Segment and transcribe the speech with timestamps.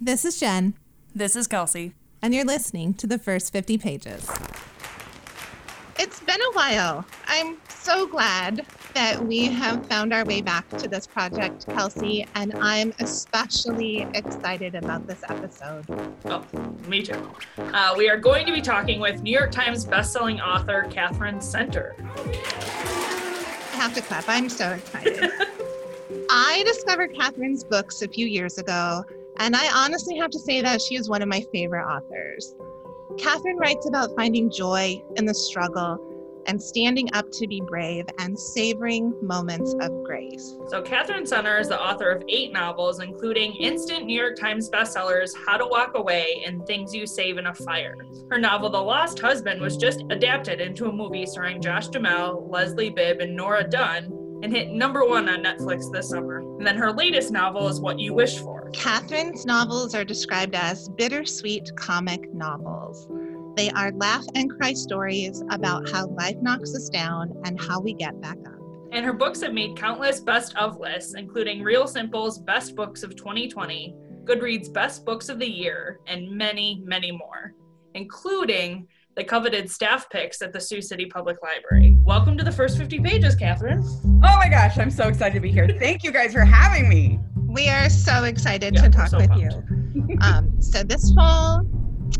[0.00, 0.74] This is Jen,
[1.14, 1.94] This is Kelsey.
[2.22, 4.28] and you're listening to the first 50 pages.
[5.98, 7.06] It's been a while.
[7.26, 12.52] I'm so glad that we have found our way back to this project, Kelsey, and
[12.60, 15.84] I'm especially excited about this episode.
[16.26, 16.44] Oh,
[16.88, 17.30] me too.
[17.58, 21.94] Uh, we are going to be talking with New York Times bestselling author Katherine Center.
[22.16, 24.24] I have to clap.
[24.28, 25.30] I'm so excited.
[26.30, 29.04] I discovered Katherine's books a few years ago,
[29.38, 32.54] and I honestly have to say that she is one of my favorite authors.
[33.18, 35.98] Katherine writes about finding joy in the struggle
[36.46, 40.56] and standing up to be brave and savoring moments of grace.
[40.68, 45.32] So, Katherine Center is the author of eight novels, including instant New York Times bestsellers
[45.46, 47.96] How to Walk Away and Things You Save in a Fire.
[48.30, 52.90] Her novel, The Lost Husband, was just adapted into a movie starring Josh Duhamel, Leslie
[52.90, 54.08] Bibb, and Nora Dunn,
[54.42, 56.38] and hit number one on Netflix this summer.
[56.38, 58.70] And then her latest novel is What You Wish For.
[58.72, 63.08] Katherine's novels are described as bittersweet comic novels.
[63.56, 67.94] They are laugh and cry stories about how life knocks us down and how we
[67.94, 68.60] get back up.
[68.92, 73.16] And her books have made countless best of lists, including Real Simple's Best Books of
[73.16, 77.54] 2020, Goodreads' Best Books of the Year, and many, many more,
[77.94, 81.96] including the coveted staff picks at the Sioux City Public Library.
[82.02, 83.82] Welcome to the first 50 pages, Katherine.
[83.82, 85.66] Oh my gosh, I'm so excited to be here.
[85.78, 87.18] Thank you guys for having me.
[87.34, 89.54] We are so excited Yeah, to talk so with pumped.
[89.54, 90.18] you.
[90.20, 91.66] Um, so, this fall,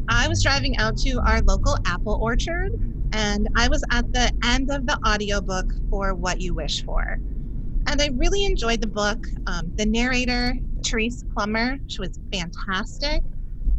[0.08, 2.72] I was driving out to our local apple orchard
[3.12, 7.20] and I was at the end of the audiobook for What You Wish For.
[7.88, 9.26] And I really enjoyed the book.
[9.46, 13.22] Um, the narrator, Therese Plummer, she was fantastic.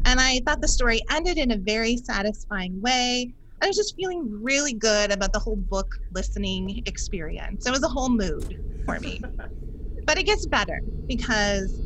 [0.05, 3.33] And I thought the story ended in a very satisfying way.
[3.61, 7.65] I was just feeling really good about the whole book listening experience.
[7.65, 9.19] It was a whole mood for me.
[10.05, 11.81] but it gets better because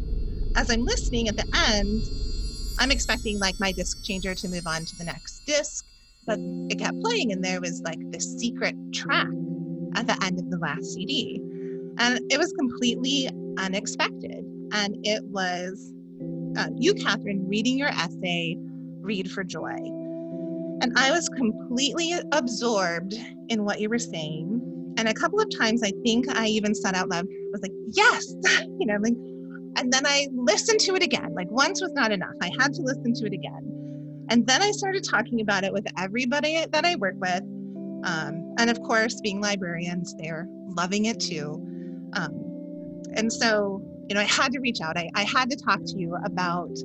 [0.55, 2.05] as I'm listening at the end,
[2.79, 5.85] I'm expecting like my disc changer to move on to the next disc,
[6.25, 6.39] but
[6.69, 9.27] it kept playing and there was like this secret track
[9.95, 11.39] at the end of the last CD.
[11.97, 14.43] And it was completely unexpected.
[14.73, 15.93] And it was
[16.57, 18.57] uh, you, Katherine, reading your essay,
[18.99, 19.75] Read for Joy.
[20.81, 23.13] And I was completely absorbed
[23.49, 24.95] in what you were saying.
[24.97, 27.71] And a couple of times, I think I even said out loud, I was like,
[27.87, 28.33] yes,
[28.79, 29.13] you know, like,
[29.77, 31.33] and then I listened to it again.
[31.33, 32.33] Like once was not enough.
[32.41, 34.25] I had to listen to it again.
[34.29, 37.41] And then I started talking about it with everybody that I work with.
[38.03, 41.61] Um, and of course, being librarians, they're loving it too.
[42.13, 42.31] Um,
[43.13, 44.97] and so, you know, I had to reach out.
[44.97, 46.75] I, I had to talk to you about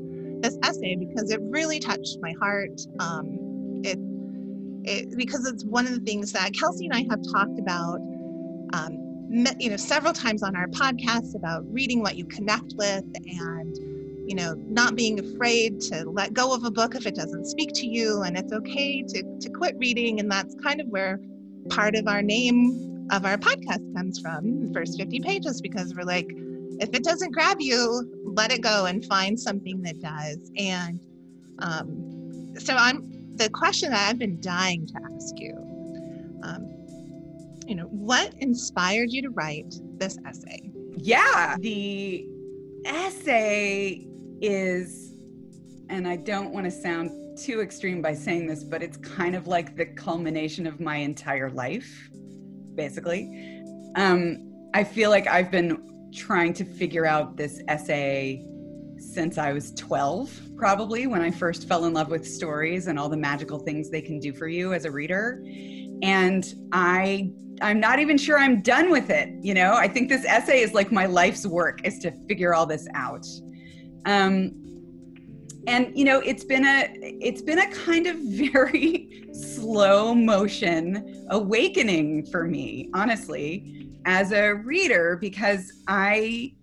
[0.43, 2.81] this essay because it really touched my heart.
[3.01, 3.99] Um, it,
[4.85, 7.97] it because it's one of the things that Kelsey and I have talked about
[8.75, 9.27] um,
[9.59, 13.77] you know several times on our podcast about reading what you connect with and
[14.29, 17.73] you know not being afraid to let go of a book if it doesn't speak
[17.75, 21.19] to you and it's okay to, to quit reading and that's kind of where
[21.71, 26.29] part of our name of our podcast comes from first 50 pages because we're like
[26.81, 31.01] if it doesn't grab you let it go and find something that does and
[31.61, 35.67] um, so i'm the question that i've been dying to ask you
[36.43, 36.77] um,
[37.67, 40.71] you know, what inspired you to write this essay?
[40.97, 42.27] Yeah, the
[42.85, 44.07] essay
[44.41, 45.15] is,
[45.89, 49.47] and I don't want to sound too extreme by saying this, but it's kind of
[49.47, 52.09] like the culmination of my entire life,
[52.75, 53.63] basically.
[53.97, 55.83] Um, I feel like I've been
[56.17, 58.45] trying to figure out this essay
[58.99, 63.09] since I was 12, probably when I first fell in love with stories and all
[63.09, 65.45] the magical things they can do for you as a reader.
[66.03, 67.31] And I
[67.63, 69.31] I'm not even sure I'm done with it.
[69.41, 72.67] You know, I think this essay is like my life's work is to figure all
[72.67, 73.27] this out.
[74.05, 74.53] Um,
[75.67, 78.17] and you know, it's been a it's been a kind of
[78.53, 86.55] very slow motion awakening for me, honestly, as a reader because I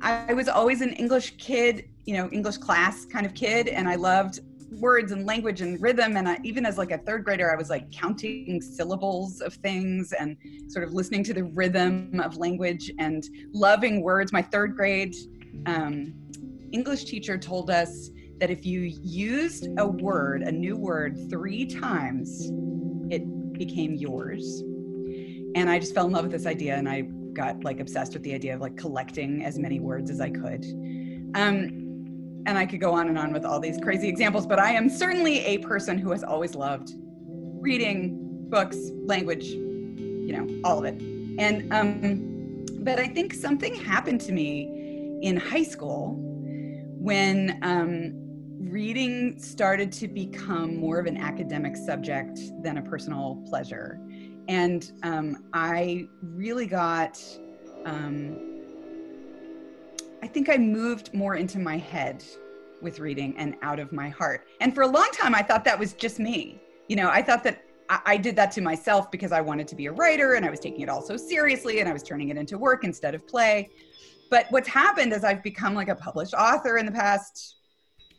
[0.00, 3.94] I was always an English kid, you know, English class kind of kid, and I
[3.94, 4.40] loved
[4.72, 7.70] words and language and rhythm and I, even as like a third grader i was
[7.70, 10.36] like counting syllables of things and
[10.66, 14.32] sort of listening to the rhythm of language and loving words.
[14.32, 15.14] My third grade
[15.66, 16.12] um,
[16.72, 18.10] english teacher told us
[18.40, 22.50] that if you used a word a new word three times
[23.12, 24.64] it became yours
[25.54, 27.02] and i just fell in love with this idea and i
[27.32, 30.64] got like obsessed with the idea of like collecting as many words as i could
[31.34, 31.84] um,
[32.46, 34.88] and I could go on and on with all these crazy examples, but I am
[34.88, 38.18] certainly a person who has always loved reading
[38.50, 41.00] books, language, you know, all of it.
[41.38, 46.16] And um, but I think something happened to me in high school
[46.98, 48.12] when um,
[48.70, 53.98] reading started to become more of an academic subject than a personal pleasure.
[54.48, 57.22] And um, I really got,
[57.84, 58.36] um,
[60.22, 62.24] I think I moved more into my head
[62.82, 64.46] with reading and out of my heart.
[64.60, 66.60] And for a long time, I thought that was just me.
[66.88, 69.74] You know, I thought that I, I did that to myself because I wanted to
[69.74, 72.28] be a writer and I was taking it all so seriously and I was turning
[72.28, 73.70] it into work instead of play.
[74.30, 77.56] But what's happened is I've become like a published author in the past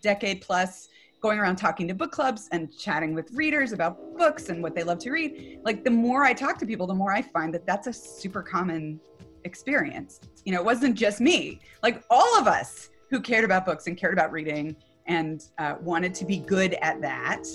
[0.02, 0.88] decade plus,
[1.22, 4.84] going around talking to book clubs and chatting with readers about books and what they
[4.84, 5.60] love to read.
[5.64, 8.42] Like the more I talk to people, the more I find that that's a super
[8.42, 9.00] common
[9.44, 10.20] experience.
[10.44, 13.98] You know, it wasn't just me, like all of us who cared about books and
[13.98, 14.76] cared about reading
[15.08, 17.46] and uh, wanted to be good at that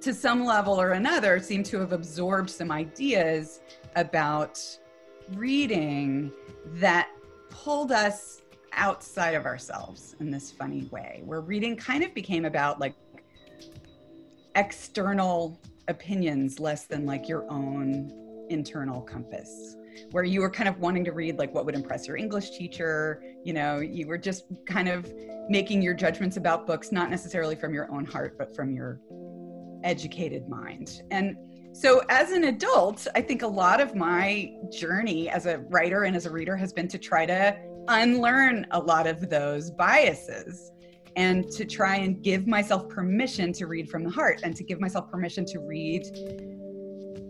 [0.00, 3.60] to some level or another seem to have absorbed some ideas
[3.96, 4.60] about
[5.34, 6.30] reading
[6.74, 7.08] that
[7.50, 8.42] pulled us
[8.76, 12.94] outside of ourselves in this funny way where reading kind of became about like
[14.54, 18.12] external opinions less than like your own
[18.48, 19.76] internal compass
[20.10, 23.22] where you were kind of wanting to read like what would impress your english teacher
[23.44, 25.12] you know you were just kind of
[25.48, 29.00] making your judgments about books not necessarily from your own heart but from your
[29.86, 31.02] educated mind.
[31.10, 31.36] And
[31.72, 36.16] so, as an adult, I think a lot of my journey as a writer and
[36.16, 37.56] as a reader has been to try to
[37.88, 40.72] unlearn a lot of those biases
[41.16, 44.80] and to try and give myself permission to read from the heart and to give
[44.80, 46.04] myself permission to read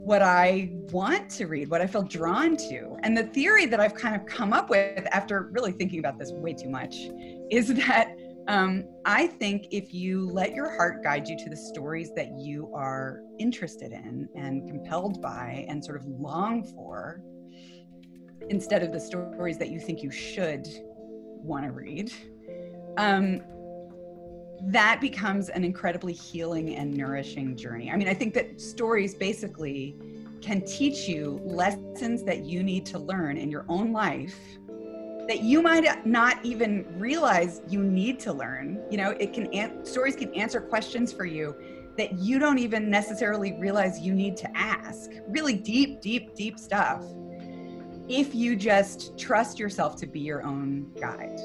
[0.07, 2.97] what I want to read, what I feel drawn to.
[3.03, 6.31] And the theory that I've kind of come up with after really thinking about this
[6.33, 6.97] way too much
[7.51, 8.15] is that
[8.49, 12.73] um, I think if you let your heart guide you to the stories that you
[12.73, 17.21] are interested in and compelled by and sort of long for,
[18.49, 20.67] instead of the stories that you think you should
[21.43, 22.13] want to read,
[22.97, 23.43] um,
[24.63, 27.91] that becomes an incredibly healing and nourishing journey.
[27.91, 29.97] I mean, I think that stories basically
[30.41, 34.39] can teach you lessons that you need to learn in your own life
[35.29, 38.81] that you might not even realize you need to learn.
[38.91, 41.55] You know, it can an- stories can answer questions for you
[41.99, 45.11] that you don't even necessarily realize you need to ask.
[45.29, 47.03] Really deep, deep, deep stuff.
[48.09, 51.41] If you just trust yourself to be your own guide.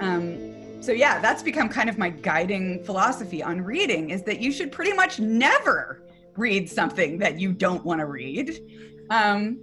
[0.00, 4.52] Um, so yeah, that's become kind of my guiding philosophy on reading is that you
[4.52, 6.02] should pretty much never
[6.36, 8.60] read something that you don't want to read.
[9.10, 9.58] Um,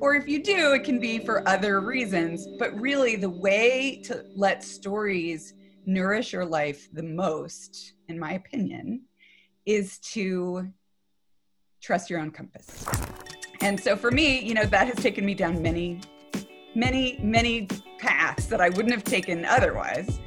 [0.00, 2.46] or if you do, it can be for other reasons.
[2.58, 5.54] But really, the way to let stories
[5.86, 9.02] nourish your life the most, in my opinion,
[9.66, 10.72] is to
[11.80, 12.84] trust your own compass.
[13.68, 16.00] And so for me, you know, that has taken me down many,
[16.74, 17.68] many, many
[17.98, 20.20] paths that I wouldn't have taken otherwise.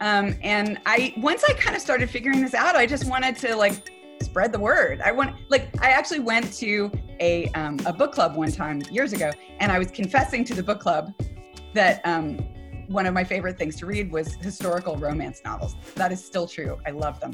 [0.00, 3.56] Um, and I, once I kind of started figuring this out, I just wanted to
[3.56, 3.90] like
[4.22, 5.00] spread the word.
[5.00, 9.12] I want like I actually went to a um, a book club one time years
[9.12, 11.12] ago, and I was confessing to the book club
[11.74, 12.38] that um,
[12.86, 15.74] one of my favorite things to read was historical romance novels.
[15.96, 16.78] That is still true.
[16.86, 17.32] I love them.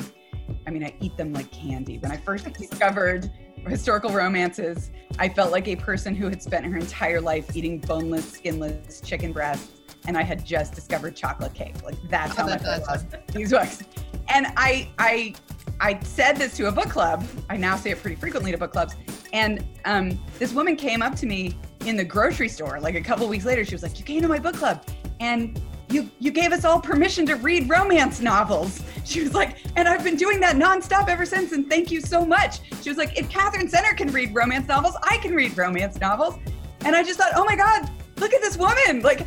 [0.67, 1.99] I mean, I eat them like candy.
[1.99, 3.31] When I first discovered
[3.67, 8.31] historical romances, I felt like a person who had spent her entire life eating boneless,
[8.31, 11.75] skinless chicken breasts, and I had just discovered chocolate cake.
[11.85, 13.83] Like that's how oh, much I love these books.
[14.29, 15.35] And I, I
[15.81, 17.25] I said this to a book club.
[17.51, 18.95] I now say it pretty frequently to book clubs.
[19.33, 23.27] And um, this woman came up to me in the grocery store like a couple
[23.29, 23.65] weeks later.
[23.65, 24.85] She was like, "You came to my book club,
[25.19, 25.61] and
[25.93, 30.05] you you gave us all permission to read romance novels." She was like, "And I've
[30.05, 31.53] been doing that nonstop ever since.
[31.53, 34.95] And thank you so much." She was like, "If Katherine Center can read romance novels,
[35.03, 36.37] I can read romance novels."
[36.85, 39.03] And I just thought, "Oh my God, look at this woman!
[39.03, 39.27] Like,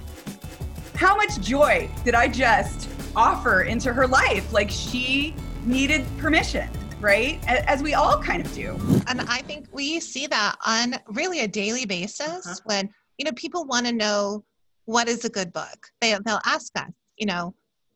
[0.95, 4.51] how much joy did I just offer into her life?
[4.51, 6.69] Like she." needed permission
[7.01, 7.39] right?
[7.47, 8.79] As we all kind of do.
[9.07, 12.55] And I think we see that on really a daily basis uh-huh.
[12.65, 14.43] when, you know, people want to know
[14.85, 15.87] what is a good book.
[16.01, 17.53] They, they'll ask us, you know,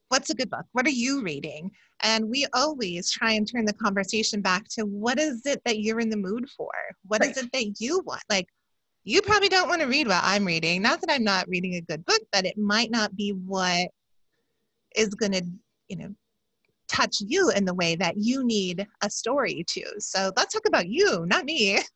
[0.10, 0.65] what's a good book?
[0.74, 1.72] What are you reading?
[2.01, 6.00] And we always try and turn the conversation back to what is it that you're
[6.00, 6.72] in the mood for?
[7.08, 7.31] What right.
[7.31, 8.24] is it that you want?
[8.29, 8.48] Like,
[9.03, 10.81] you probably don't want to read what I'm reading.
[10.81, 13.89] Not that I'm not reading a good book, but it might not be what
[14.96, 15.43] is going to,
[15.88, 16.13] you know,
[16.88, 19.86] touch you in the way that you need a story to.
[20.00, 21.79] So let's talk about you, not me.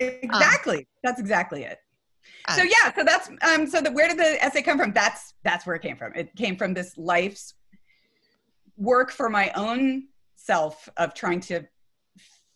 [0.00, 0.78] Exactly.
[0.78, 1.78] Um, that's exactly it.
[2.48, 4.92] Uh, so yeah, so that's um so the where did the essay come from?
[4.92, 6.12] That's that's where it came from.
[6.14, 7.54] It came from this life's
[8.76, 11.62] work for my own self of trying to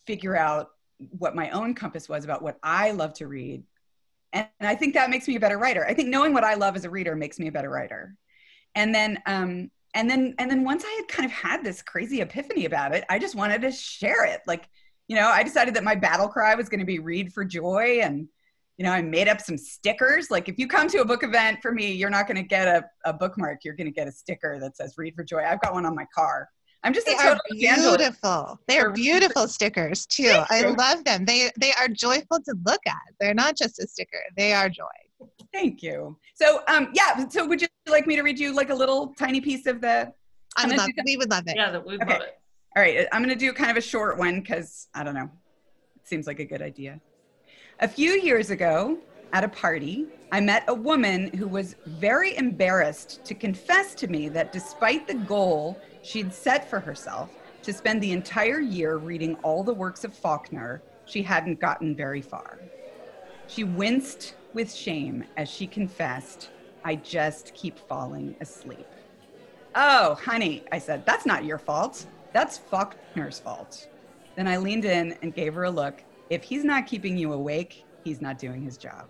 [0.06, 0.70] figure out
[1.10, 3.62] what my own compass was about what I love to read.
[4.32, 5.86] And, and I think that makes me a better writer.
[5.86, 8.16] I think knowing what I love as a reader makes me a better writer.
[8.74, 12.20] and then um and then and then once i had kind of had this crazy
[12.20, 14.68] epiphany about it i just wanted to share it like
[15.08, 18.00] you know i decided that my battle cry was going to be read for joy
[18.02, 18.28] and
[18.76, 21.58] you know i made up some stickers like if you come to a book event
[21.62, 24.12] for me you're not going to get a, a bookmark you're going to get a
[24.12, 26.48] sticker that says read for joy i've got one on my car
[26.84, 27.98] i'm just They a are total evangelist.
[27.98, 28.60] beautiful.
[28.68, 30.30] They are beautiful stickers too.
[30.50, 31.24] I love them.
[31.24, 33.06] They they are joyful to look at.
[33.18, 34.22] They're not just a sticker.
[34.36, 34.84] They are joy.
[35.52, 38.74] thank you so um yeah so would you like me to read you like a
[38.74, 40.12] little tiny piece of the
[40.58, 40.90] I I'm would love.
[41.04, 41.56] We would love it.
[41.56, 42.04] Yeah, that we Okay.
[42.06, 42.34] love it.
[42.76, 45.30] All right, I'm going to do kind of a short one because I don't know.
[45.96, 47.00] It seems like a good idea.
[47.80, 48.96] A few years ago
[49.34, 54.30] at a party, I met a woman who was very embarrassed to confess to me
[54.30, 57.28] that despite the goal she'd set for herself
[57.64, 62.22] to spend the entire year reading all the works of Faulkner, she hadn't gotten very
[62.22, 62.58] far.
[63.46, 66.48] She winced with shame as she confessed,
[66.82, 68.86] I just keep falling asleep.
[69.74, 72.06] Oh, honey, I said, that's not your fault.
[72.32, 73.86] That's Faulkner's fault.
[74.34, 76.02] Then I leaned in and gave her a look.
[76.28, 79.08] If he's not keeping you awake, he's not doing his job.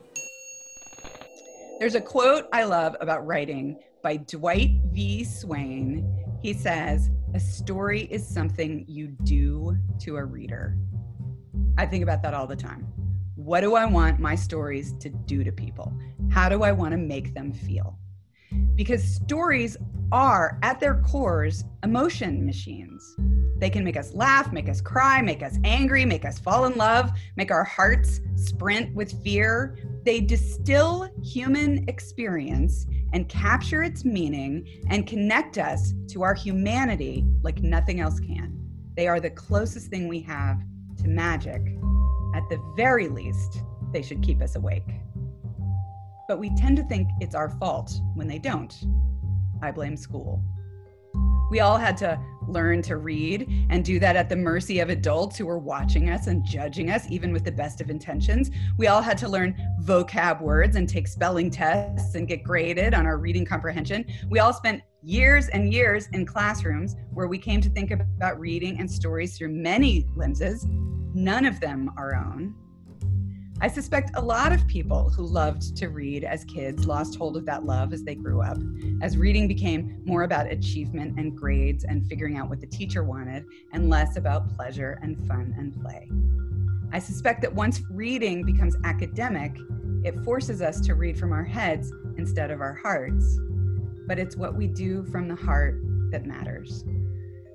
[1.80, 5.25] There's a quote I love about writing by Dwight V.
[5.25, 6.06] Swain.
[6.42, 10.76] He says, A story is something you do to a reader.
[11.78, 12.87] I think about that all the time.
[13.35, 15.96] What do I want my stories to do to people?
[16.30, 17.99] How do I want to make them feel?
[18.75, 19.78] Because stories
[20.12, 23.16] are, at their cores, emotion machines.
[23.58, 26.75] They can make us laugh, make us cry, make us angry, make us fall in
[26.75, 29.78] love, make our hearts sprint with fear.
[30.04, 37.62] They distill human experience and capture its meaning and connect us to our humanity like
[37.62, 38.52] nothing else can.
[38.94, 40.60] They are the closest thing we have
[40.98, 41.62] to magic.
[42.34, 44.88] At the very least, they should keep us awake.
[46.28, 48.75] But we tend to think it's our fault when they don't.
[49.62, 50.42] I blame school.
[51.50, 55.37] We all had to learn to read and do that at the mercy of adults
[55.37, 58.50] who were watching us and judging us, even with the best of intentions.
[58.79, 63.07] We all had to learn vocab words and take spelling tests and get graded on
[63.07, 64.05] our reading comprehension.
[64.29, 68.81] We all spent years and years in classrooms where we came to think about reading
[68.81, 72.55] and stories through many lenses, none of them our own.
[73.58, 77.46] I suspect a lot of people who loved to read as kids lost hold of
[77.46, 78.58] that love as they grew up,
[79.00, 83.46] as reading became more about achievement and grades and figuring out what the teacher wanted,
[83.72, 86.10] and less about pleasure and fun and play.
[86.92, 89.56] I suspect that once reading becomes academic,
[90.04, 93.38] it forces us to read from our heads instead of our hearts.
[94.06, 96.84] But it's what we do from the heart that matters.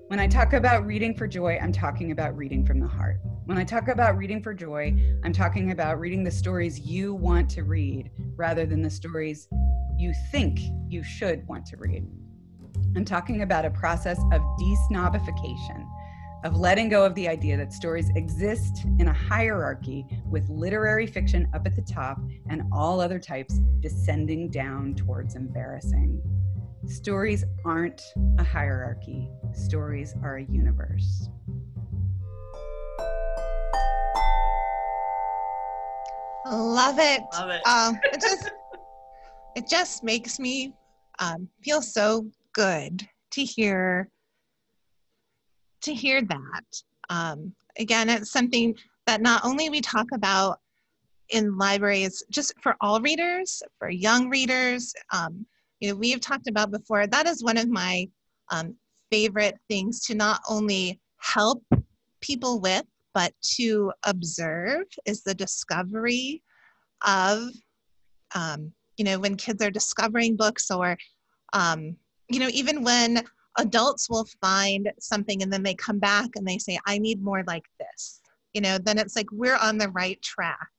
[0.07, 3.19] When I talk about reading for joy, I'm talking about reading from the heart.
[3.51, 7.49] When I talk about reading for joy, I'm talking about reading the stories you want
[7.49, 9.49] to read rather than the stories
[9.97, 12.07] you think you should want to read.
[12.95, 15.85] I'm talking about a process of desnobification,
[16.45, 21.49] of letting go of the idea that stories exist in a hierarchy with literary fiction
[21.53, 26.21] up at the top and all other types descending down towards embarrassing.
[26.85, 28.01] Stories aren't
[28.37, 31.27] a hierarchy, stories are a universe.
[36.45, 37.23] Love it.
[37.33, 37.67] Love it.
[37.67, 38.51] Um, it just
[39.55, 40.73] it just makes me
[41.19, 44.09] um, feel so good to hear
[45.81, 46.81] to hear that.
[47.09, 48.75] Um, again, it's something
[49.07, 50.59] that not only we talk about
[51.29, 54.93] in libraries, just for all readers, for young readers.
[55.11, 55.45] Um,
[55.79, 57.07] you know, we have talked about before.
[57.07, 58.07] That is one of my
[58.51, 58.75] um,
[59.09, 61.63] favorite things to not only help
[62.21, 66.41] people with, but to observe is the discovery
[67.05, 67.49] of,
[68.35, 70.97] um, you know, when kids are discovering books or,
[71.53, 71.95] um,
[72.29, 73.23] you know, even when
[73.57, 77.43] adults will find something and then they come back and they say, I need more
[77.47, 78.21] like this,
[78.53, 80.69] you know, then it's like we're on the right track.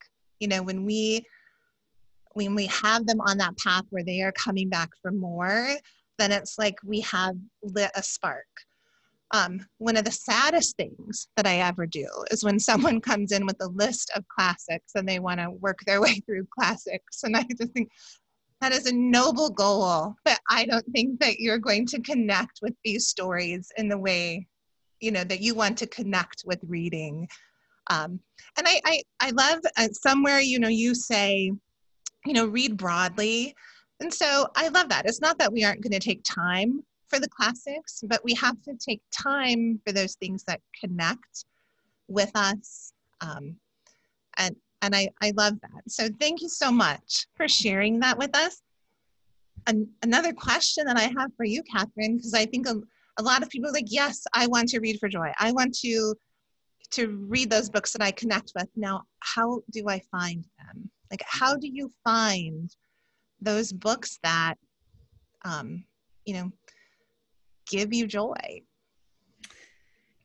[0.40, 1.24] You know, when we
[2.34, 5.68] when we have them on that path where they are coming back for more,
[6.18, 8.46] then it's like we have lit a spark.
[9.32, 13.46] Um, one of the saddest things that I ever do is when someone comes in
[13.46, 17.22] with a list of classics and they want to work their way through classics.
[17.22, 17.88] And I just think
[18.60, 22.74] that is a noble goal, but I don't think that you're going to connect with
[22.84, 24.46] these stories in the way,
[25.00, 27.26] you know, that you want to connect with reading.
[27.90, 28.20] Um,
[28.56, 31.50] and I, I, I love uh, somewhere, you know, you say,
[32.24, 33.54] you know, read broadly.
[33.98, 35.06] And so I love that.
[35.06, 38.61] It's not that we aren't going to take time for the classics, but we have
[38.62, 41.45] to take time for those things that connect
[42.09, 42.92] with us.
[43.21, 43.57] Um,
[44.38, 45.83] and and I, I love that.
[45.88, 48.62] So thank you so much for sharing that with us.
[49.66, 52.81] an, another question that I have for you, Katherine, because I think a,
[53.19, 55.31] a lot of people are like, yes, I want to read for joy.
[55.38, 56.14] I want to
[56.92, 58.69] to read those books that I connect with.
[58.76, 60.90] Now, how do I find them?
[61.11, 62.75] Like, how do you find
[63.40, 64.57] those books that,
[65.45, 65.85] um,
[66.26, 66.52] you know,
[67.71, 68.62] give you joy?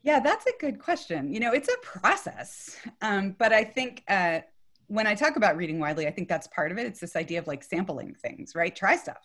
[0.04, 1.34] Yeah, that's a good question.
[1.34, 2.78] You know, it's a process.
[3.02, 4.40] Um, but I think uh,
[4.88, 6.86] when I talk about reading widely, I think that's part of it.
[6.86, 8.74] It's this idea of like sampling things, right?
[8.74, 9.24] Try stuff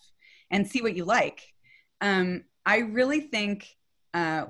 [0.50, 1.42] and see what you like.
[2.00, 3.68] Um, I really think
[4.12, 4.46] uh,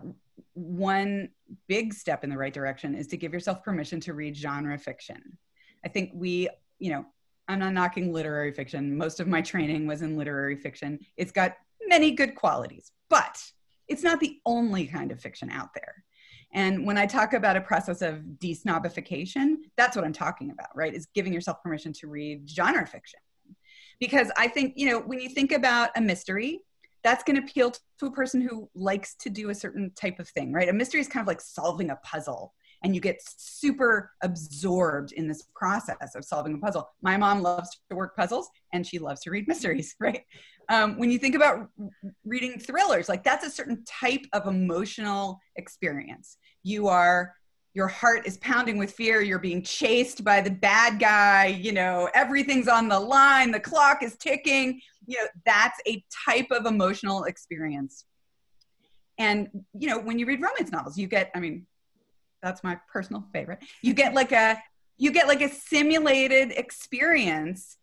[0.54, 1.28] one
[1.69, 5.38] big step in the right direction is to give yourself permission to read genre fiction.
[5.85, 7.04] I think we, you know,
[7.49, 8.97] I'm not knocking literary fiction.
[8.97, 11.00] Most of my training was in literary fiction.
[11.16, 11.57] It's got
[11.88, 13.42] many good qualities, but
[13.88, 16.04] it's not the only kind of fiction out there.
[16.54, 20.94] And when I talk about a process of desnobification, that's what I'm talking about, right?
[20.94, 23.20] Is giving yourself permission to read genre fiction.
[24.00, 26.60] Because I think, you know, when you think about a mystery,
[27.02, 30.28] that's going to appeal to a person who likes to do a certain type of
[30.28, 30.68] thing, right?
[30.68, 32.52] A mystery is kind of like solving a puzzle
[32.84, 36.90] and you get super absorbed in this process of solving a puzzle.
[37.00, 40.22] My mom loves to work puzzles and she loves to read mysteries, right?
[40.69, 41.69] Um, when you think about
[42.25, 46.37] reading thrillers, like that's a certain type of emotional experience.
[46.62, 47.35] You are
[47.75, 49.23] your heart is pounding with fear.
[49.23, 51.47] You're being chased by the bad guy.
[51.47, 53.50] You know everything's on the line.
[53.50, 54.81] The clock is ticking.
[55.07, 58.04] You know that's a type of emotional experience.
[59.19, 61.66] And you know when you read romance novels you get i mean
[62.42, 63.61] that's my personal favorite.
[63.83, 64.61] You get like a
[64.99, 67.76] you get like a simulated experience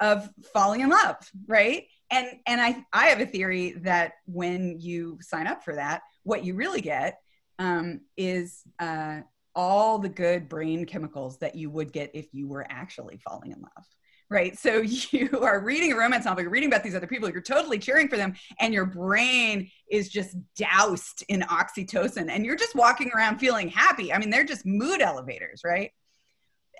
[0.00, 1.16] of falling in love
[1.46, 6.02] right and and i i have a theory that when you sign up for that
[6.22, 7.20] what you really get
[7.58, 9.20] um, is uh,
[9.54, 13.60] all the good brain chemicals that you would get if you were actually falling in
[13.60, 13.86] love
[14.28, 14.58] right?
[14.58, 17.78] So you are reading a romance novel, you're reading about these other people, you're totally
[17.78, 23.10] cheering for them, and your brain is just doused in oxytocin, and you're just walking
[23.14, 24.12] around feeling happy.
[24.12, 25.90] I mean, they're just mood elevators, right?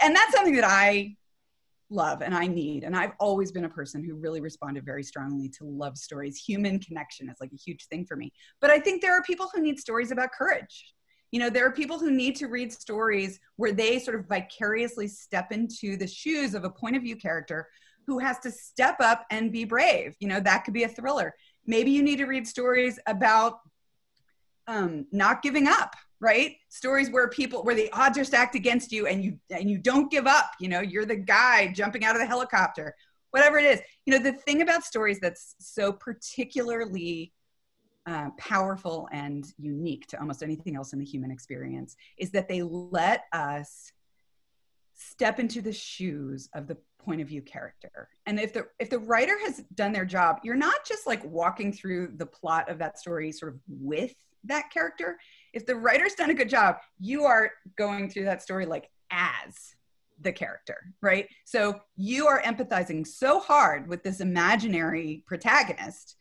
[0.01, 1.17] And that's something that I
[1.91, 2.85] love and I need.
[2.85, 6.37] And I've always been a person who really responded very strongly to love stories.
[6.37, 8.33] Human connection is like a huge thing for me.
[8.61, 10.95] But I think there are people who need stories about courage
[11.33, 15.09] you know there are people who need to read stories where they sort of vicariously
[15.09, 17.69] step into the shoes of a point of view character
[18.07, 21.35] who has to step up and be brave you know that could be a thriller
[21.67, 23.59] maybe you need to read stories about
[24.69, 26.57] um, not giving up right?
[26.69, 30.11] Stories where people where the odds are stacked against you and you and you don't
[30.11, 32.95] give up you know you're the guy jumping out of the helicopter
[33.37, 33.81] whatever it is.
[34.07, 37.33] You know the thing about stories that's so particularly
[38.07, 42.63] uh, powerful and unique to almost anything else in the human experience is that they
[42.63, 43.93] let us
[44.95, 48.09] step into the shoes of the point of view character.
[48.25, 51.75] And if the if the writer has done their job you're not just like walking
[51.75, 54.15] through the plot of that story sort of with
[54.49, 55.19] that character
[55.53, 59.77] if the writer's done a good job you are going through that story like as
[60.21, 61.29] the character right?
[61.45, 66.17] So you are empathizing so hard with this imaginary protagonist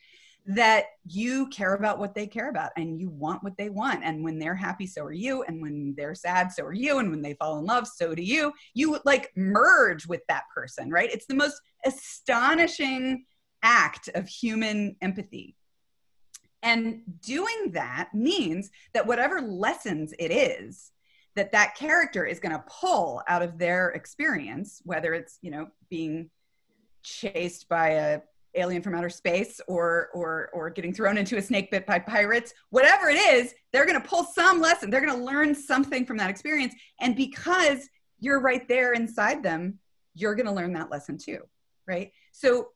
[0.47, 4.03] that you care about what they care about and you want what they want.
[4.03, 5.43] And when they're happy so are you.
[5.43, 6.99] And when they're sad so are you.
[6.99, 8.53] And when they fall in love so do you.
[8.75, 11.09] You like merge with that person right?
[11.11, 13.25] It's the most astonishing
[13.63, 15.55] act of human empathy
[16.65, 20.91] and doing that means that whatever lessons it is
[21.35, 25.67] that that character is going to pull out of their experience whether it's you know
[25.89, 26.29] being
[27.03, 28.21] chased by a
[28.55, 32.53] alien from outer space or or or getting thrown into a snake bit by pirates
[32.69, 36.17] whatever it is they're going to pull some lesson they're going to learn something from
[36.17, 36.73] that experience.
[36.99, 37.87] And because
[38.19, 39.79] you're right there inside them
[40.15, 41.39] you're going to learn that lesson too
[41.87, 42.11] right?
[42.31, 42.69] So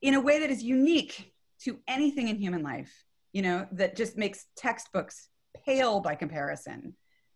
[0.00, 3.05] in a way that is unique to anything in human life
[3.36, 5.28] you know that just makes textbooks
[5.64, 6.94] pale by comparison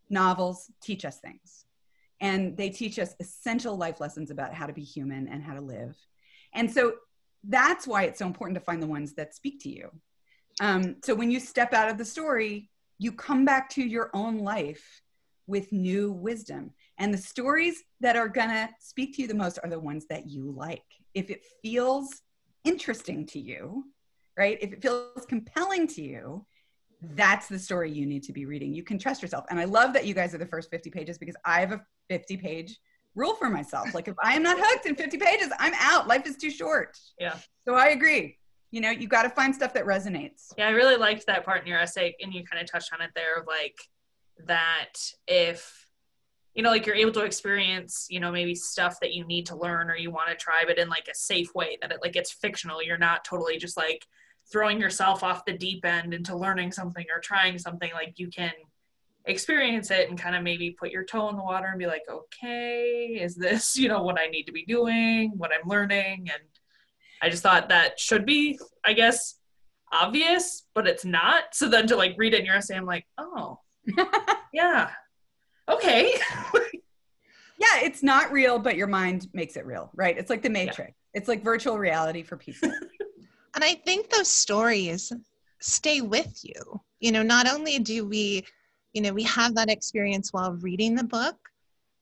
[0.08, 1.64] novels teach us things
[2.20, 5.60] and they teach us essential life lessons about how to be human and how to
[5.60, 5.96] live
[6.54, 6.94] and so
[7.44, 9.90] that's why it's so important to find the ones that speak to you.
[10.60, 14.38] Um, so when you step out of the story, you come back to your own
[14.38, 15.02] life
[15.46, 16.72] with new wisdom.
[16.98, 20.28] And the stories that are to speak to you the most are the ones that
[20.28, 20.84] you like.
[21.14, 22.08] If it feels
[22.64, 23.84] interesting to you,
[24.40, 24.57] right?
[24.62, 26.46] If it feels compelling to you,
[27.14, 28.72] that's the story you need to be reading.
[28.72, 29.44] You can trust yourself.
[29.50, 31.83] And I love that you guys are the first 50 pages because I have a
[32.09, 32.79] 50 page
[33.14, 33.92] rule for myself.
[33.92, 36.09] Like if I am not hooked in 50 pages, I'm out.
[36.09, 36.98] Life is too short.
[37.18, 37.37] Yeah.
[37.66, 38.38] So I agree.
[38.70, 40.55] You know, you got to find stuff that resonates.
[40.57, 43.03] Yeah, I really liked that part in your essay, and you kind of touched on
[43.03, 43.76] it there of like
[44.46, 44.94] that
[45.26, 45.87] if
[46.55, 49.57] you know, like you're able to experience, you know, maybe stuff that you need to
[49.57, 52.16] learn or you want to try, but in like a safe way that it like
[52.16, 52.83] it's fictional.
[52.83, 54.07] You're not totally just like
[54.50, 57.90] throwing yourself off the deep end into learning something or trying something.
[57.92, 58.52] Like you can
[59.26, 62.02] experience it and kind of maybe put your toe in the water and be like,
[62.10, 66.28] okay, is this, you know, what I need to be doing, what I'm learning?
[66.32, 66.42] And
[67.22, 69.36] I just thought that should be, I guess,
[69.92, 71.44] obvious, but it's not.
[71.52, 73.60] So then to like read it in your essay, I'm like, oh,
[74.52, 74.90] yeah,
[75.68, 76.14] okay.
[77.58, 80.16] yeah, it's not real, but your mind makes it real, right?
[80.16, 80.90] It's like the Matrix.
[80.90, 81.20] Yeah.
[81.20, 82.70] It's like virtual reality for people.
[83.60, 85.12] And I think those stories
[85.60, 86.80] stay with you.
[87.00, 88.42] You know, not only do we,
[88.94, 91.36] you know, we have that experience while reading the book,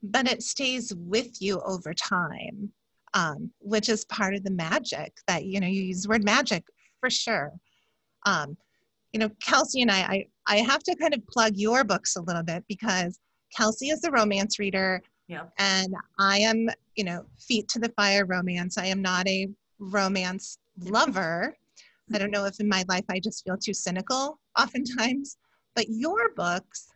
[0.00, 2.70] but it stays with you over time,
[3.14, 6.62] um, which is part of the magic that, you know, you use the word magic
[7.00, 7.52] for sure.
[8.24, 8.56] Um,
[9.12, 12.22] you know, Kelsey and I, I, I have to kind of plug your books a
[12.22, 13.18] little bit because
[13.56, 15.02] Kelsey is a romance reader.
[15.26, 15.46] Yeah.
[15.58, 18.78] And I am, you know, feet to the fire romance.
[18.78, 19.48] I am not a
[19.80, 21.56] romance lover.
[22.12, 25.36] I don't know if in my life I just feel too cynical oftentimes,
[25.74, 26.88] but your books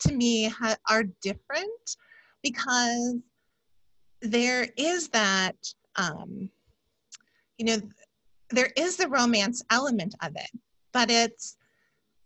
[0.00, 1.96] to me ha- are different
[2.42, 3.16] because
[4.22, 5.56] there is that,
[5.96, 6.50] um,
[7.58, 7.80] you know,
[8.50, 10.50] there is the romance element of it,
[10.92, 11.56] but it's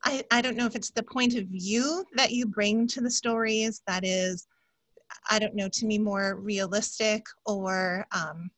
[0.04, 3.10] I, I don't know if it's the point of view that you bring to the
[3.10, 4.46] stories that is,
[5.30, 8.50] I don't know, to me more realistic or, um,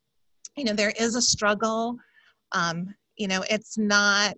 [0.57, 1.97] you know, there is a struggle.
[2.53, 4.37] Um, you know, it's not,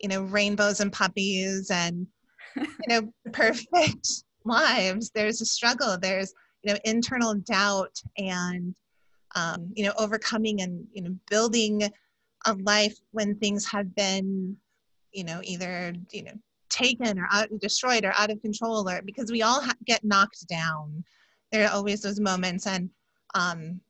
[0.00, 2.06] you know, rainbows and puppies and,
[2.56, 5.10] you know, perfect lives.
[5.14, 5.98] There's a struggle.
[6.00, 8.74] There's, you know, internal doubt and,
[9.34, 11.82] um, you know, overcoming and, you know, building
[12.46, 14.56] a life when things have been
[15.12, 16.32] you know either you know
[16.68, 20.46] taken or out, destroyed or out of control or because we all ha- get knocked
[20.48, 21.02] down
[21.50, 22.90] there are always those moments and
[23.34, 23.80] um,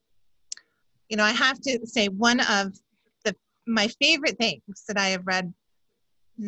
[1.09, 2.73] you know i have to say one of
[3.69, 5.53] my favorite things that i have read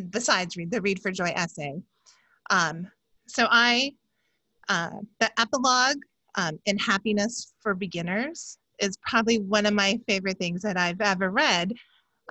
[0.10, 1.82] besides read the read for joy essay
[2.50, 2.88] um,
[3.28, 3.92] so i
[4.70, 5.98] uh, the epilogue
[6.36, 11.30] um, in happiness for beginners is probably one of my favorite things that i've ever
[11.30, 11.74] read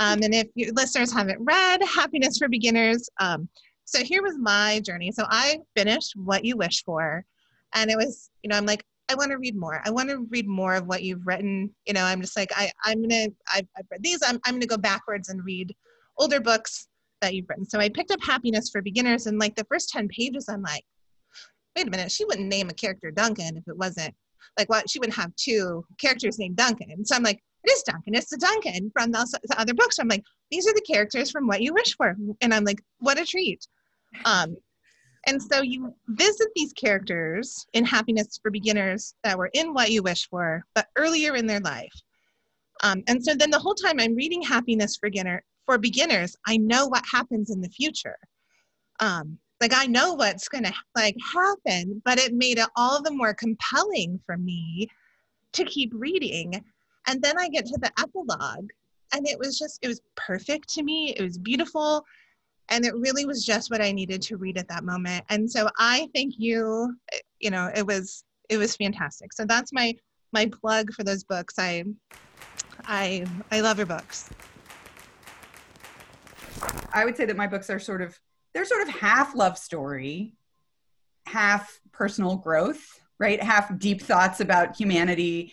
[0.00, 3.48] um, and if your listeners haven't read Happiness for Beginners, um,
[3.84, 5.12] so here was my journey.
[5.12, 7.22] So I finished What You Wish For,
[7.74, 9.82] and it was, you know, I'm like, I want to read more.
[9.84, 11.74] I want to read more of what you've written.
[11.86, 14.20] You know, I'm just like, I, I'm gonna, I've, I've read these.
[14.24, 15.74] I'm, I'm gonna go backwards and read
[16.16, 16.88] older books
[17.20, 17.68] that you've written.
[17.68, 20.84] So I picked up Happiness for Beginners, and like the first ten pages, I'm like,
[21.76, 24.14] wait a minute, she wouldn't name a character Duncan if it wasn't
[24.58, 27.04] like what she wouldn't have two characters named Duncan.
[27.04, 28.14] So I'm like, it is Duncan.
[28.14, 29.98] It's the Duncan from the, the other books.
[29.98, 32.16] I'm like, these are the characters from What You Wish For.
[32.40, 33.66] And I'm like, what a treat.
[34.24, 34.56] Um,
[35.26, 40.02] and so you visit these characters in Happiness for Beginners that were in What You
[40.02, 41.92] Wish For, but earlier in their life.
[42.82, 46.56] Um, and so then the whole time I'm reading Happiness for, beginner, for Beginners, I
[46.56, 48.16] know what happens in the future.
[49.00, 53.34] Um, like I know what's gonna like happen, but it made it all the more
[53.34, 54.88] compelling for me
[55.52, 56.64] to keep reading
[57.06, 58.70] and then I get to the epilogue,
[59.12, 61.14] and it was just, it was perfect to me.
[61.16, 62.04] It was beautiful.
[62.70, 65.24] And it really was just what I needed to read at that moment.
[65.28, 66.96] And so I thank you.
[67.40, 69.32] You know, it was, it was fantastic.
[69.32, 69.94] So that's my,
[70.32, 71.54] my plug for those books.
[71.58, 71.84] I,
[72.84, 74.30] I, I love your books.
[76.92, 78.18] I would say that my books are sort of,
[78.54, 80.34] they're sort of half love story,
[81.26, 83.42] half personal growth, right?
[83.42, 85.52] Half deep thoughts about humanity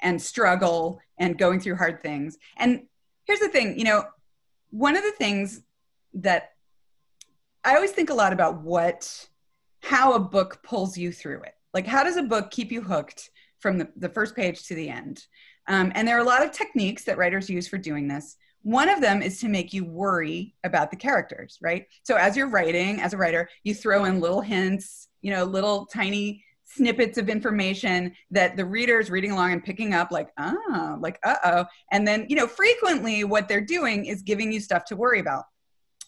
[0.00, 2.38] and struggle and going through hard things.
[2.56, 2.82] And
[3.24, 4.04] here's the thing, you know,
[4.70, 5.62] one of the things
[6.14, 6.52] that
[7.68, 9.28] I always think a lot about what
[9.82, 11.52] how a book pulls you through it.
[11.74, 13.28] Like how does a book keep you hooked
[13.60, 15.26] from the, the first page to the end?
[15.68, 18.38] Um, and there are a lot of techniques that writers use for doing this.
[18.62, 21.84] One of them is to make you worry about the characters, right?
[22.04, 25.84] So as you're writing, as a writer, you throw in little hints, you know, little
[25.84, 30.98] tiny snippets of information that the reader is reading along and picking up like ah
[31.00, 34.94] like uh-oh and then you know frequently what they're doing is giving you stuff to
[34.94, 35.44] worry about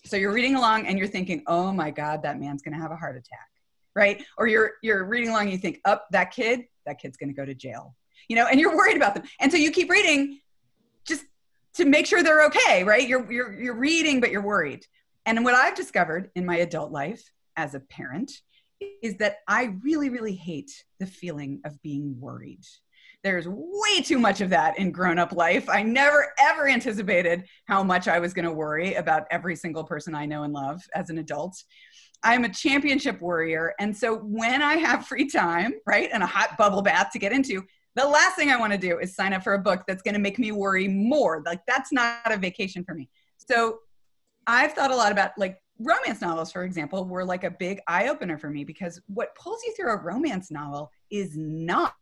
[0.04, 2.90] so you're reading along and you're thinking oh my god that man's going to have
[2.90, 3.50] a heart attack
[3.94, 4.24] right?
[4.38, 7.28] Or you're you're reading along and you think up oh, that kid that kid's going
[7.28, 7.94] to go to jail
[8.28, 9.24] you know and you're worried about them.
[9.40, 10.40] And so you keep reading
[11.06, 11.24] just
[11.74, 13.06] to make sure they're okay right?
[13.06, 14.84] You're you're you're reading but you're worried.
[15.26, 17.22] And what i've discovered in my adult life
[17.56, 18.32] as a parent
[19.02, 22.64] is that I really, really hate the feeling of being worried.
[23.22, 25.68] There's way too much of that in grown up life.
[25.68, 30.14] I never ever anticipated how much I was going to worry about every single person
[30.14, 31.62] I know and love as an adult.
[32.22, 33.74] I'm a championship warrior.
[33.78, 37.32] And so when I have free time, right, and a hot bubble bath to get
[37.32, 37.62] into,
[37.96, 40.14] the last thing I want to do is sign up for a book that's going
[40.14, 41.42] to make me worry more.
[41.44, 43.08] Like that's not a vacation for me.
[43.36, 43.80] So
[44.46, 48.08] I've thought a lot about like romance novels, for example, were like a big eye
[48.08, 51.94] opener for me because what pulls you through a romance novel is not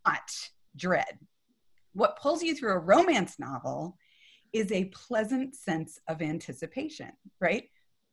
[0.76, 1.18] dread.
[1.92, 3.96] What pulls you through a romance novel
[4.52, 7.64] is a pleasant sense of anticipation, right?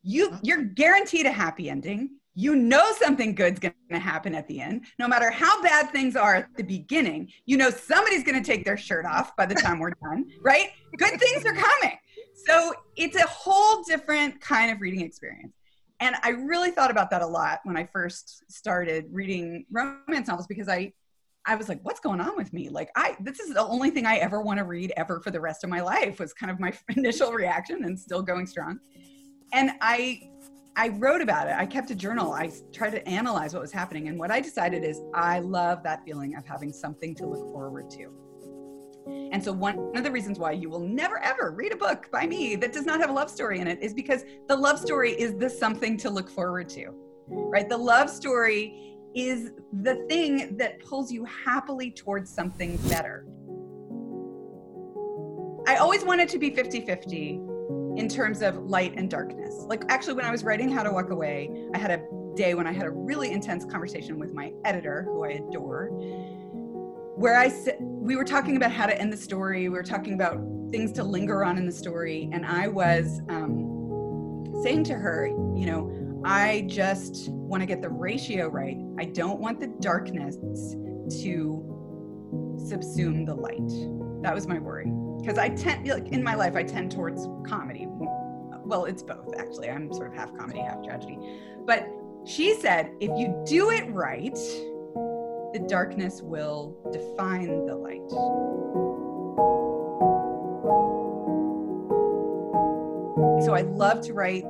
[0.04, 0.40] You uh-huh.
[0.44, 2.18] you're guaranteed a happy ending.
[2.38, 4.86] You know something good's going to happen at the end.
[5.00, 8.66] No matter how bad things are at the beginning, you know somebody's going to take
[8.66, 10.72] their shirt off by the time we're done, right?
[10.98, 11.98] Good things are coming.
[12.46, 15.54] So it's a whole different kind of reading experience.
[16.02, 20.46] And I really thought about that a lot when I first started reading romance novels
[20.46, 20.92] because I
[21.46, 22.70] I was like, what's going on with me?
[22.70, 25.40] Like I this is the only thing I ever want to read ever for the
[25.40, 28.80] rest of my life was kind of my initial reaction and still going strong.
[29.54, 30.22] And I
[30.78, 31.56] I wrote about it.
[31.56, 32.34] I kept a journal.
[32.34, 34.10] I tried to analyze what was happening.
[34.10, 37.90] And what I decided is I love that feeling of having something to look forward
[37.92, 38.12] to.
[39.08, 42.26] And so, one of the reasons why you will never ever read a book by
[42.26, 45.12] me that does not have a love story in it is because the love story
[45.12, 46.90] is the something to look forward to,
[47.28, 47.70] right?
[47.70, 49.52] The love story is
[49.82, 53.26] the thing that pulls you happily towards something better.
[55.68, 57.40] I always wanted to be 50 50
[57.98, 59.54] in terms of light and darkness.
[59.68, 62.04] Like, actually, when I was writing How to Walk Away, I had a
[62.36, 65.90] day when I had a really intense conversation with my editor, who I adore
[67.16, 69.70] where I said we were talking about how to end the story.
[69.70, 70.38] We were talking about
[70.70, 75.66] things to linger on in the story, and I was um, saying to her, you
[75.66, 78.78] know, I just want to get the ratio right.
[78.98, 81.64] I don't want the darkness to
[82.58, 84.24] subsume the light.
[84.24, 87.86] That was my worry because I tend, like in my life, I tend towards comedy.
[87.88, 89.70] Well, it's both actually.
[89.70, 91.20] I'm sort of half comedy, half tragedy.
[91.64, 91.88] But
[92.26, 98.10] she said, if you do it right, the darkness will define the light.
[103.46, 104.44] So I love to write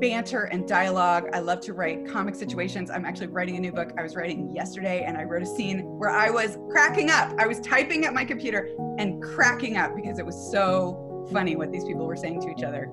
[0.00, 1.28] banter and dialogue.
[1.32, 2.90] I love to write comic situations.
[2.90, 3.92] I'm actually writing a new book.
[3.98, 7.32] I was writing yesterday and I wrote a scene where I was cracking up.
[7.38, 11.70] I was typing at my computer and cracking up because it was so funny what
[11.70, 12.90] these people were saying to each other.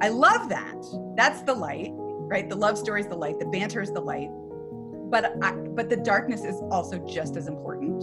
[0.00, 0.84] I love that.
[1.16, 2.48] That's the light, right?
[2.48, 4.30] The love story is the light, the banter is the light
[5.08, 8.02] but I, but the darkness is also just as important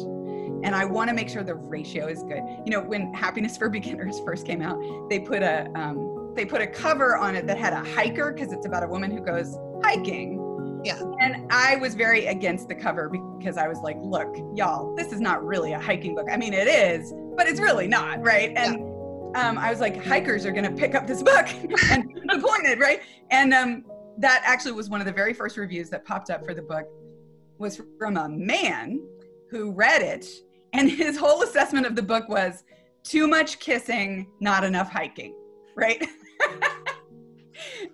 [0.66, 3.70] and i want to make sure the ratio is good you know when happiness for
[3.70, 4.80] beginners first came out
[5.10, 8.52] they put a um, they put a cover on it that had a hiker because
[8.52, 10.40] it's about a woman who goes hiking.
[10.84, 11.00] Yeah.
[11.22, 15.22] And i was very against the cover because i was like look y'all this is
[15.22, 16.28] not really a hiking book.
[16.30, 18.52] I mean it is but it's really not right?
[18.56, 18.90] And yeah.
[19.36, 21.48] Um, I was like, hikers are going to pick up this book.
[21.90, 23.02] And disappointed, right?
[23.32, 23.84] And um,
[24.18, 26.88] that actually was one of the very first reviews that popped up for the book
[27.58, 29.02] was from a man
[29.50, 30.26] who read it
[30.74, 32.64] and his whole assessment of the book was
[33.04, 35.36] too much kissing not enough hiking
[35.76, 36.04] right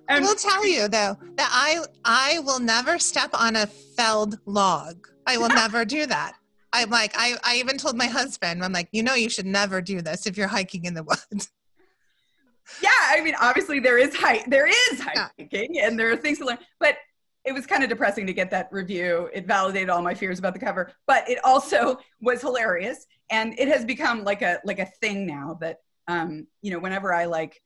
[0.07, 5.07] I will tell you though that I I will never step on a felled log.
[5.27, 6.33] I will never do that.
[6.73, 9.81] I'm like I I even told my husband I'm like you know you should never
[9.81, 11.51] do this if you're hiking in the woods
[12.81, 15.87] yeah, I mean, obviously there is hike, there is hiking, yeah.
[15.87, 16.57] and there are things to learn.
[16.79, 16.97] But
[17.45, 19.29] it was kind of depressing to get that review.
[19.33, 23.67] It validated all my fears about the cover, but it also was hilarious, and it
[23.67, 27.61] has become like a like a thing now that um, you know whenever I like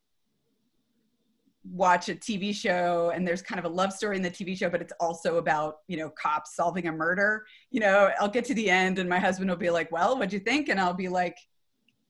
[1.63, 4.69] watch a TV show and there's kind of a love story in the TV show,
[4.69, 7.45] but it's also about, you know, cops solving a murder.
[7.71, 10.34] You know, I'll get to the end and my husband will be like, Well, what'd
[10.34, 10.69] you think?
[10.69, 11.38] And I'll be like,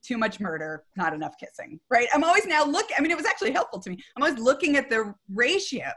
[0.03, 2.07] too much murder, not enough kissing, right?
[2.13, 2.89] I'm always now look.
[2.97, 4.03] I mean, it was actually helpful to me.
[4.15, 5.91] I'm always looking at the ratio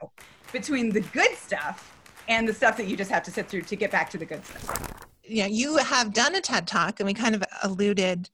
[0.53, 1.92] between the good stuff
[2.29, 4.25] and the stuff that you just have to sit through to get back to the
[4.25, 5.07] good stuff.
[5.25, 8.31] Yeah, you have done a TED talk, and we kind of alluded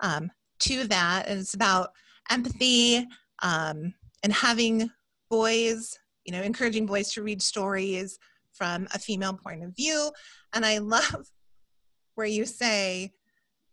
[0.00, 0.30] um,
[0.60, 1.28] to that.
[1.28, 1.90] It's about
[2.30, 3.06] empathy
[3.42, 4.90] um, and having
[5.28, 8.18] boys, you know, encouraging boys to read stories
[8.52, 10.10] from a female point of view.
[10.52, 11.30] And I love
[12.14, 13.12] where you say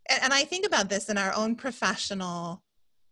[0.08, 2.62] and I think about this in our own professional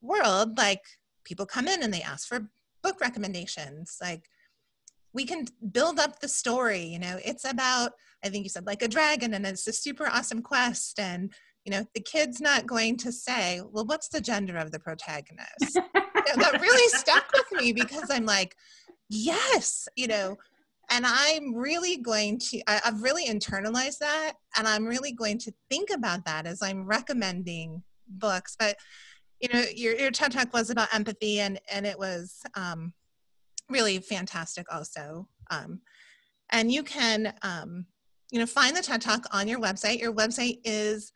[0.01, 0.83] world, like
[1.25, 2.49] people come in and they ask for
[2.83, 3.99] book recommendations.
[4.01, 4.29] Like
[5.13, 7.93] we can build up the story, you know, it's about,
[8.25, 10.99] I think you said like a dragon and it's a super awesome quest.
[10.99, 11.33] And,
[11.67, 15.75] you know, the kid's not going to say, well, what's the gender of the protagonist?
[15.75, 18.55] you know, that really stuck with me because I'm like,
[19.11, 20.37] yes, you know,
[20.91, 24.35] and I'm really going to, I, I've really internalized that.
[24.57, 28.55] And I'm really going to think about that as I'm recommending books.
[28.57, 28.77] But,
[29.41, 32.93] you know, your, your TED Talk was about empathy and, and it was um,
[33.69, 35.27] really fantastic also.
[35.51, 35.81] Um,
[36.51, 37.87] and you can, um,
[38.31, 39.99] you know, find the TED Talk on your website.
[40.01, 41.13] Your website is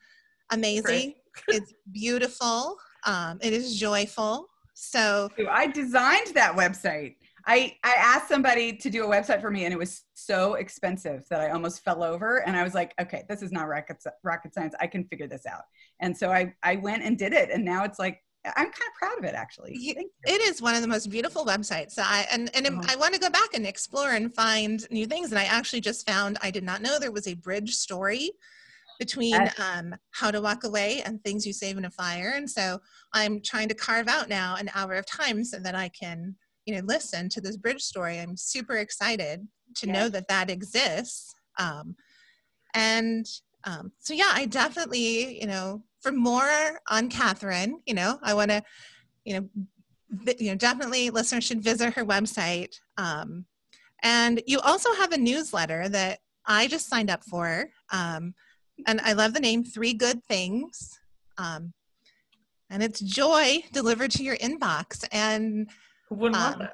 [0.51, 1.15] amazing.
[1.49, 2.77] it's beautiful.
[3.07, 4.47] Um, it is joyful.
[4.75, 7.17] So I designed that website.
[7.47, 11.25] I, I asked somebody to do a website for me and it was so expensive
[11.31, 14.55] that I almost fell over and I was like, okay, this is not rocket, rocket
[14.55, 14.75] science.
[14.81, 15.63] I can figure this out.
[16.01, 17.51] And so I, I went and did it.
[17.51, 19.75] And now it's like, I'm kind of proud of it actually.
[20.25, 21.99] It is one of the most beautiful websites.
[21.99, 22.83] I, and and uh-huh.
[22.89, 25.31] I want to go back and explore and find new things.
[25.31, 28.31] And I actually just found, I did not know there was a bridge story
[29.01, 32.35] between um, how to walk away and things you save in a fire.
[32.37, 32.79] And so
[33.13, 36.37] I'm trying to carve out now an hour of time so that I can
[36.67, 38.21] you know listen to this bridge story.
[38.21, 41.35] I'm super excited to know that that exists.
[41.59, 41.97] Um,
[42.75, 43.27] and
[43.65, 48.51] um, so yeah i definitely you know for more on Katherine you know i want
[48.51, 48.63] to
[49.25, 49.49] you know
[50.39, 52.75] you know definitely listeners should visit her website.
[52.97, 53.45] Um,
[54.03, 57.69] and you also have a newsletter that i just signed up for.
[57.93, 58.35] Um,
[58.87, 60.99] and i love the name three good things
[61.39, 61.73] um,
[62.69, 65.71] and it's joy delivered to your inbox and
[66.11, 66.69] wouldn't um.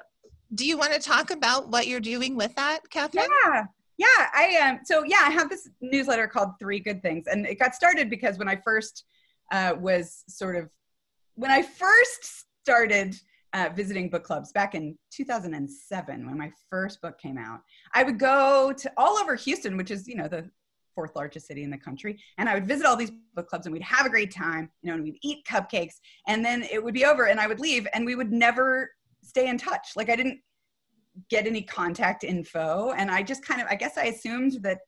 [0.53, 3.27] Do you want to talk about what you're doing with that, Katherine?
[3.45, 3.65] Yeah.
[3.97, 4.75] Yeah, I am.
[4.75, 8.11] Um, so yeah, I have this newsletter called Three Good Things, and it got started
[8.11, 9.05] because when I first
[9.51, 10.69] uh, was sort of
[11.33, 13.15] when I first started
[13.53, 17.61] uh, visiting book clubs back in 2007 when my first book came out,
[17.95, 20.47] I would go to all over Houston, which is you know the
[20.97, 23.73] fourth largest city in the country, and I would visit all these book clubs, and
[23.73, 25.95] we'd have a great time, you know, and we'd eat cupcakes,
[26.27, 28.67] and then it would be over, and I would leave, and we would never
[29.21, 29.87] stay in touch.
[29.95, 30.39] Like I didn't
[31.29, 32.91] get any contact info.
[32.91, 34.79] And I just kind of, I guess I assumed that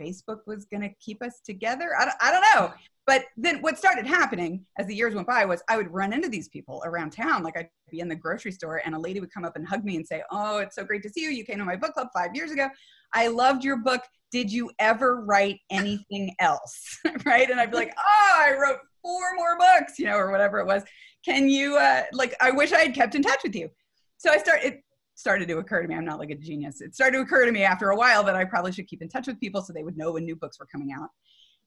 [0.00, 1.90] Facebook was going to keep us together.
[1.98, 2.72] I don't, I don't know.
[3.06, 6.28] But then what started happening as the years went by was I would run into
[6.28, 7.42] these people around town.
[7.42, 9.84] Like I'd be in the grocery store and a lady would come up and hug
[9.84, 11.30] me and say, Oh, it's so great to see you.
[11.30, 12.68] You came to my book club five years ago.
[13.12, 14.02] I loved your book.
[14.30, 16.98] Did you ever write anything else?
[17.26, 17.50] right.
[17.50, 20.66] And I'd be like, Oh, I wrote four more books, you know, or whatever it
[20.66, 20.84] was
[21.24, 23.68] can you uh, like i wish i had kept in touch with you
[24.18, 24.78] so i started
[25.20, 26.80] started to occur to me i'm not like a genius.
[26.80, 29.08] It started to occur to me after a while that i probably should keep in
[29.08, 31.10] touch with people so they would know when new books were coming out.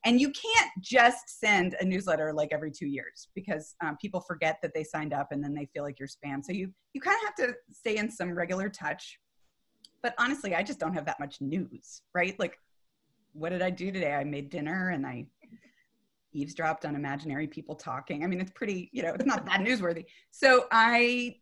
[0.06, 4.58] And you can't just send a newsletter like every two years because um, people forget
[4.62, 6.44] that they signed up and then they feel like you're spam.
[6.44, 9.20] So you you kind of have to stay in some regular touch.
[10.02, 12.38] But honestly i just don't have that much news right?
[12.40, 12.58] Like
[13.34, 14.14] what did i do today?
[14.14, 15.26] I made dinner and i
[16.34, 18.24] eavesdropped on imaginary people talking.
[18.24, 20.06] I mean, it's pretty, you know, it's not that newsworthy.
[20.32, 21.36] So I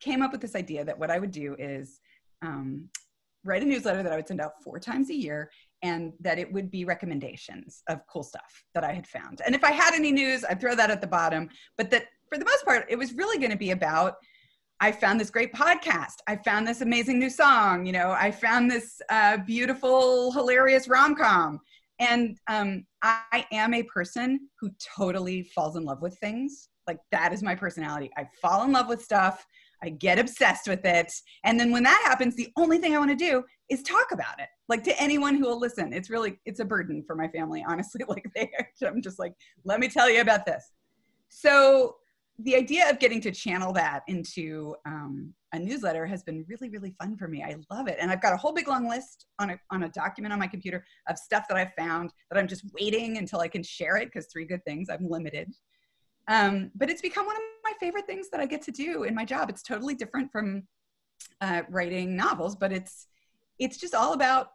[0.00, 2.00] came up with this idea that what I would do is
[2.42, 2.88] um,
[3.44, 5.50] write a newsletter that I would send out four times a year
[5.82, 9.40] and that it would be recommendations of cool stuff that I had found.
[9.44, 11.48] And if I had any news, I'd throw that at the bottom.
[11.76, 14.14] But that for the most part, it was really going to be about
[14.78, 16.16] I found this great podcast.
[16.26, 17.86] I found this amazing new song.
[17.86, 21.60] You know, I found this uh, beautiful, hilarious rom com
[21.98, 26.68] and um, I am a person who totally falls in love with things.
[26.86, 28.10] Like that is my personality.
[28.16, 29.44] I fall in love with stuff.
[29.82, 31.12] I get obsessed with it.
[31.44, 34.38] And then when that happens, the only thing I want to do is talk about
[34.38, 34.48] it.
[34.68, 35.92] Like to anyone who will listen.
[35.92, 38.04] It's really, it's a burden for my family, honestly.
[38.08, 38.50] Like they,
[38.86, 39.34] I'm just like,
[39.64, 40.70] let me tell you about this.
[41.28, 41.96] So
[42.38, 46.94] the idea of getting to channel that into um, a newsletter has been really really
[47.00, 49.50] fun for me i love it and i've got a whole big long list on
[49.50, 52.64] a, on a document on my computer of stuff that i've found that i'm just
[52.78, 55.50] waiting until i can share it because three good things i'm limited
[56.28, 59.14] um, but it's become one of my favorite things that i get to do in
[59.14, 60.62] my job it's totally different from
[61.40, 63.06] uh, writing novels but it's
[63.58, 64.48] it's just all about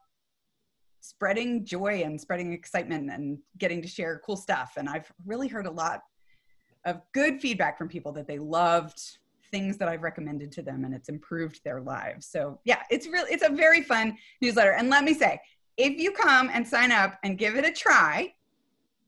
[1.01, 5.65] spreading joy and spreading excitement and getting to share cool stuff and i've really heard
[5.65, 6.01] a lot
[6.85, 8.99] of good feedback from people that they loved
[9.51, 12.25] things that I've recommended to them and it's improved their lives.
[12.25, 14.71] So yeah, it's really it's a very fun newsletter.
[14.71, 15.39] And let me say,
[15.77, 18.33] if you come and sign up and give it a try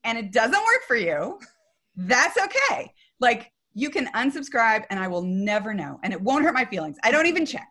[0.03, 1.39] and it doesn't work for you,
[1.95, 2.91] that's okay.
[3.19, 6.97] Like you can unsubscribe and I will never know and it won't hurt my feelings.
[7.03, 7.67] I don't even check.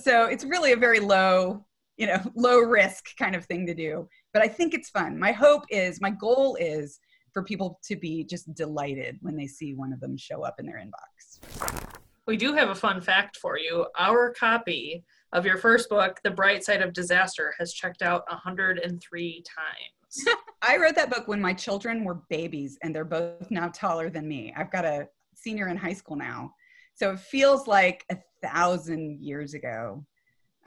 [0.00, 1.64] So it's really a very low,
[1.96, 4.08] you know, low risk kind of thing to do.
[4.32, 5.18] But I think it's fun.
[5.18, 6.98] My hope is, my goal is
[7.32, 10.66] for people to be just delighted when they see one of them show up in
[10.66, 11.90] their inbox.
[12.26, 13.86] We do have a fun fact for you.
[13.98, 19.44] Our copy of your first book, The Bright Side of Disaster, has checked out 103
[19.56, 20.03] times.
[20.62, 24.26] I wrote that book when my children were babies and they're both now taller than
[24.26, 24.52] me.
[24.56, 26.52] I've got a senior in high school now.
[26.94, 30.04] So it feels like a thousand years ago.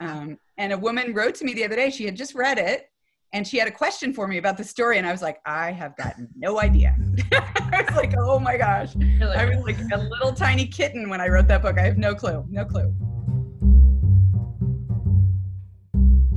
[0.00, 1.90] Um, and a woman wrote to me the other day.
[1.90, 2.90] She had just read it,
[3.32, 4.98] and she had a question for me about the story.
[4.98, 6.96] And I was like, I have got no idea.
[7.32, 8.94] I was like, oh my gosh.
[8.96, 11.78] I was like a little tiny kitten when I wrote that book.
[11.78, 12.44] I have no clue.
[12.48, 12.94] No clue.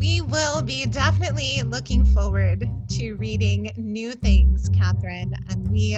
[0.02, 5.32] We will be definitely looking forward to reading new things, Katherine.
[5.48, 5.96] And we,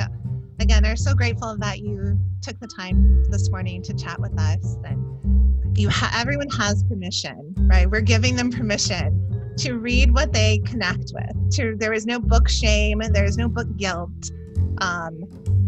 [0.60, 4.76] again, are so grateful that you took the time this morning to chat with us.
[4.84, 7.90] And you, ha- everyone has permission, right?
[7.90, 11.52] We're giving them permission to read what they connect with.
[11.54, 14.32] To there is no book shame, there is no book guilt.
[14.80, 15.14] Um,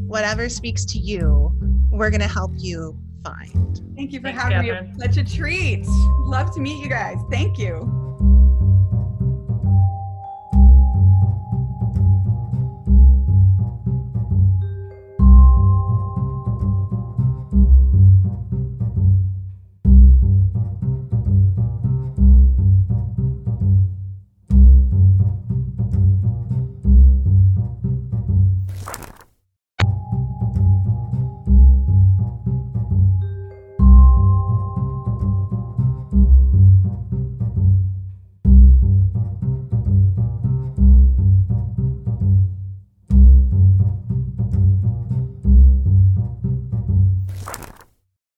[0.08, 1.54] whatever speaks to you,
[1.90, 3.82] we're going to help you find.
[3.96, 4.94] Thank you for Thanks, having Katherine.
[4.98, 5.08] me.
[5.08, 5.86] Such a treat.
[6.26, 7.16] Love to meet you guys.
[7.32, 8.05] Thank you.